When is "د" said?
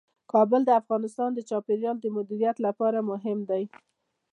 0.65-0.71, 1.33-1.39, 2.01-2.05